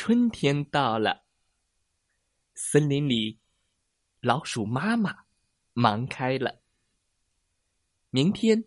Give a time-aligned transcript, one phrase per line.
[0.00, 1.24] 春天到了，
[2.54, 3.40] 森林里，
[4.20, 5.24] 老鼠妈妈
[5.72, 6.62] 忙开了。
[8.10, 8.64] 明天，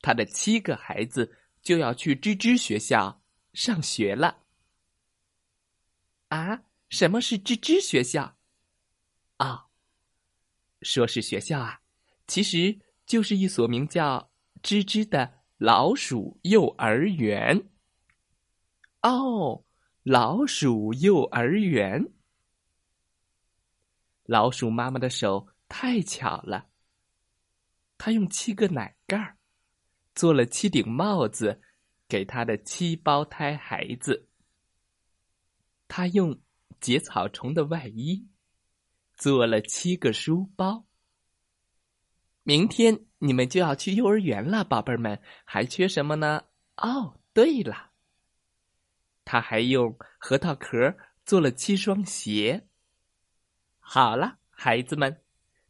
[0.00, 4.38] 他的七个孩子就要去吱吱学校上学了。
[6.28, 8.38] 啊，什么是吱吱学校？
[9.36, 9.66] 啊，
[10.80, 11.82] 说是学校啊，
[12.26, 14.32] 其实就是一所名叫
[14.64, 17.68] “吱吱”的老鼠幼儿园。
[19.02, 19.66] 哦。
[20.12, 22.12] 老鼠幼儿园，
[24.24, 26.66] 老鼠妈妈的手太巧了。
[27.96, 29.38] 她用七个奶盖儿
[30.16, 31.62] 做了七顶帽子，
[32.08, 34.28] 给她的七胞胎孩子。
[35.86, 36.40] 她用
[36.80, 38.26] 结草虫的外衣
[39.14, 40.86] 做了七个书包。
[42.42, 46.46] 明天你们就要去幼儿园了，宝贝儿们，还缺什么呢？
[46.78, 47.89] 哦，对了。
[49.30, 50.92] 他还用核桃壳
[51.24, 52.66] 做了七双鞋。
[53.78, 55.22] 好了，孩子们，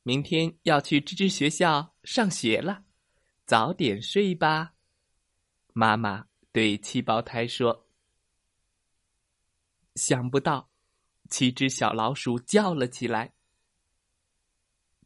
[0.03, 2.85] 明天要去吱吱学校上学了，
[3.45, 4.73] 早点睡吧。
[5.75, 7.87] 妈妈对七胞胎说。
[9.95, 10.71] 想不到，
[11.29, 13.35] 七只小老鼠叫了起来：“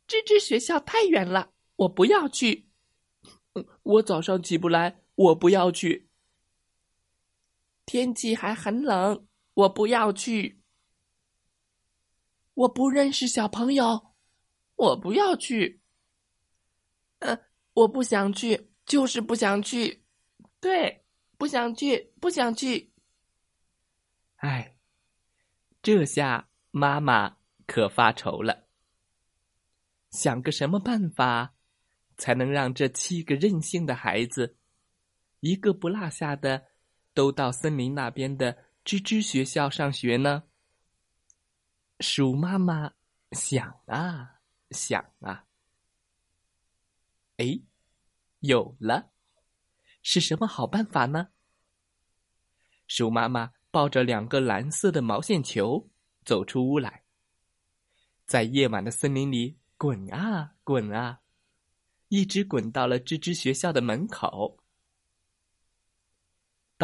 [0.06, 2.68] 吱吱学校太远了，我不要去。
[3.82, 6.08] 我早上起不来，我不要去。”
[7.86, 10.62] 天气还很冷，我不要去。
[12.54, 14.14] 我不认识小朋友，
[14.76, 15.82] 我不要去。
[17.18, 17.38] 嗯，
[17.72, 20.04] 我不想去，就是不想去。
[20.60, 21.04] 对，
[21.36, 22.92] 不想去，不想去。
[24.36, 24.76] 哎，
[25.82, 27.36] 这下妈妈
[27.66, 28.68] 可发愁了。
[30.10, 31.54] 想个什么办法，
[32.16, 34.56] 才能让这七个任性的孩子
[35.40, 36.66] 一个不落下的？
[37.14, 38.52] 都到森林那边的
[38.84, 40.42] 吱吱学校上学呢。
[42.00, 42.92] 鼠妈妈
[43.30, 45.46] 想啊想啊，
[47.36, 47.60] 哎，
[48.40, 49.12] 有了，
[50.02, 51.28] 是什么好办法呢？
[52.88, 55.88] 鼠妈妈抱着两个蓝色的毛线球
[56.24, 57.04] 走出屋来，
[58.26, 61.20] 在夜晚的森林里滚啊滚啊，
[62.08, 64.58] 一直滚到了吱吱学校的门口。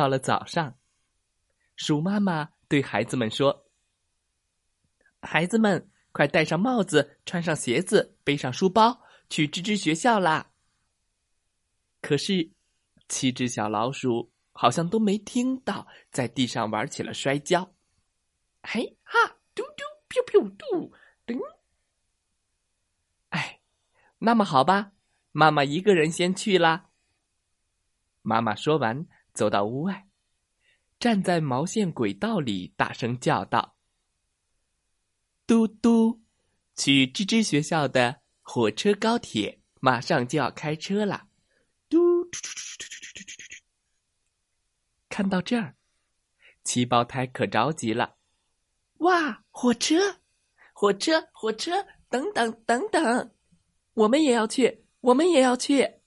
[0.01, 0.79] 到了早上，
[1.77, 3.67] 鼠妈妈对孩子们说
[5.21, 10.53] ：“孩子们，快戴上帽子，穿上鞋子，背上书包，去吱吱学校啦！”
[12.01, 12.51] 可是，
[13.11, 17.71] 七只小老鼠好像都没听到，在地上玩起了摔跤。
[18.63, 20.95] 嘿哈，嘟嘟，飘飘嘟，
[21.27, 21.39] 噔！
[23.29, 23.61] 哎，
[24.17, 24.93] 那么好吧，
[25.33, 26.89] 妈妈一个人先去啦。
[28.23, 29.07] 妈妈说完。
[29.33, 30.07] 走到屋外，
[30.99, 33.77] 站在毛线轨道里，大声叫道
[35.47, 36.21] ：“嘟嘟，
[36.77, 41.29] 去吱吱学校的火车高铁马上就要开车了！”
[41.89, 42.39] 嘟嘟嘟
[42.79, 43.65] 嘟嘟嘟嘟嘟。
[45.09, 45.75] 看到这儿，
[46.63, 48.17] 七胞胎可着急了！
[48.99, 50.21] 哇，火车，
[50.73, 53.35] 火车，火车，等等等等，
[53.95, 56.00] 我们也要去，我们也要去。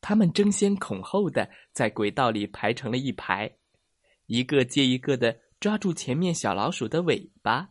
[0.00, 3.58] 他们争先恐后的在轨道里排成了一排，
[4.26, 7.70] 一个接一个的抓住前面小老鼠的尾巴。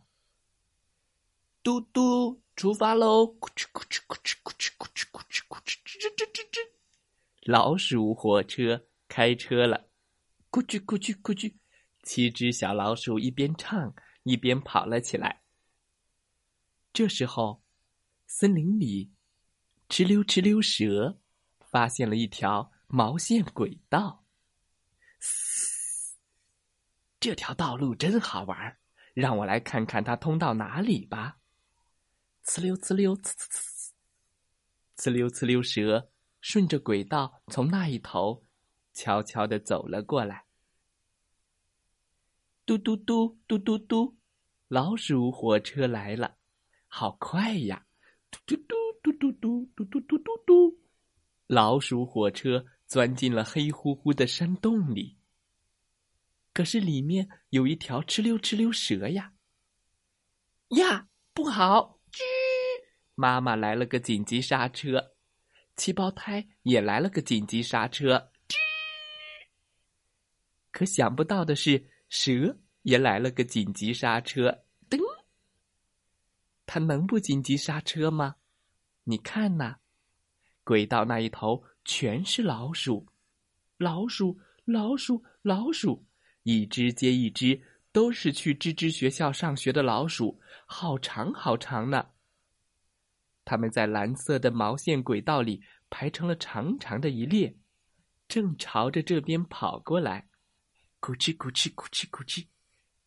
[1.62, 3.24] 嘟嘟，出发喽！
[3.38, 6.58] 咕哧咕哧咕哧咕哧咕哧咕哧咕哧吱吱吱吱吱，
[7.42, 9.88] 老鼠火车开车了。
[10.50, 11.54] 咕哧咕哧咕哧，
[12.02, 15.42] 七只小老鼠一边唱一边跑了起来。
[16.92, 17.62] 这时候，
[18.26, 19.10] 森林里
[19.88, 21.18] 哧溜哧溜蛇。
[21.70, 24.24] 发现了一条毛线轨道，
[27.20, 28.78] 这条道路真好玩
[29.14, 31.38] 让我来看看它通到哪里吧。
[32.44, 33.90] 呲溜呲溜呲呲呲，
[34.96, 38.44] 呲呲溜呲溜蛇顺着轨道从那一头
[38.92, 40.46] 悄悄的走了过来。
[42.66, 44.16] 嘟嘟嘟嘟嘟嘟，
[44.68, 46.38] 老鼠火车来了，
[46.88, 47.86] 好快呀！
[48.30, 48.56] 嘟嘟
[49.02, 50.80] 嘟嘟嘟嘟嘟嘟嘟嘟嘟。
[51.52, 55.16] 老鼠火车钻进了黑乎乎的山洞里。
[56.52, 59.32] 可是里面有一条哧溜哧溜蛇呀！
[60.68, 61.98] 呀，不好！
[62.12, 62.20] 吱，
[63.16, 65.16] 妈妈来了个紧急刹车，
[65.74, 68.30] 七胞胎也来了个紧急刹车。
[68.46, 68.54] 吱，
[70.70, 74.62] 可想不到的是，蛇也来了个紧急刹车。
[74.88, 75.00] 噔，
[76.64, 78.36] 它能不紧急刹车吗？
[79.02, 79.79] 你看呐，
[80.64, 83.06] 轨道那一头全是老鼠，
[83.78, 86.06] 老鼠，老鼠，老鼠。
[86.42, 87.60] 一只接一只，
[87.92, 92.06] 都是去吱吱学校上学的老鼠，好长好长呢。
[93.44, 97.54] 它们在蓝色的毛线轨道里排成了长长的一列，
[98.28, 100.28] 正朝着这边跑过来。
[101.00, 102.46] 咕哧咕哧咕哧咕哧，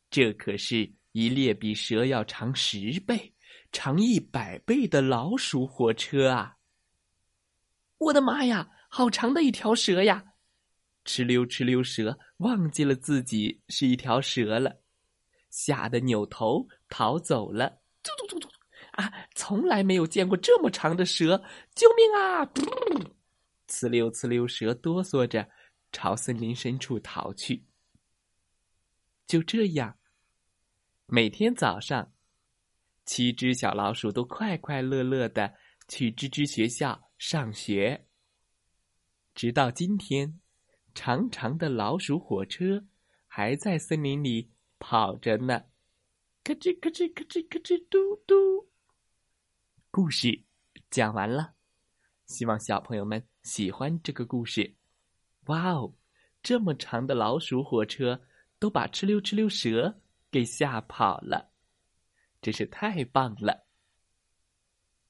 [0.09, 3.33] 这可是一列比蛇要长十倍、
[3.71, 6.57] 长一百倍的老鼠火车啊！
[8.03, 10.33] 我的妈呀，好长的一条蛇呀！
[11.05, 14.81] 哧溜哧溜蛇忘记了自己是一条蛇了，
[15.50, 17.81] 吓得扭头逃走了。
[18.01, 18.50] 嘟嘟嘟嘟！
[18.91, 21.41] 啊，从来没有见过这么长的蛇！
[21.73, 22.45] 救命啊！
[23.67, 25.50] 呲溜呲溜蛇哆嗦着
[25.91, 27.65] 朝森林深处逃去。
[29.25, 29.97] 就这样，
[31.07, 32.13] 每天早上，
[33.05, 35.53] 七只小老鼠都快快乐乐的
[35.88, 38.06] 去吱吱学校上学，
[39.34, 40.42] 直到今天。
[40.94, 42.86] 长长的老鼠火车
[43.28, 45.64] 还在森林里跑着呢，
[46.44, 48.70] 咯吱咯吱咯吱咯吱嘟嘟。
[49.90, 50.44] 故事
[50.90, 51.54] 讲完了，
[52.25, 54.75] 希望小朋友们喜欢这个故事。
[55.46, 55.96] 哇哦，
[56.44, 58.22] 这么长的老鼠火车
[58.60, 61.54] 都把哧溜哧溜蛇给吓跑了，
[62.42, 63.66] 真是太棒了！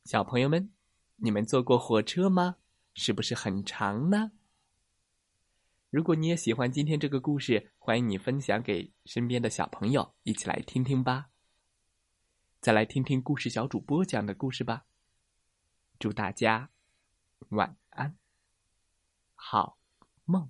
[0.05, 0.71] 小朋友们，
[1.17, 2.57] 你们坐过火车吗？
[2.93, 4.31] 是不是很长呢？
[5.89, 11.29] 如果你也喜欢今天这个故事，欢迎你分享给身边的小朋友，一起来听听吧。
[12.59, 14.85] 再来听听故事小主播讲的故事吧。
[15.99, 16.69] 祝大家
[17.49, 18.17] 晚安，
[19.35, 19.77] 好
[20.25, 20.49] 梦。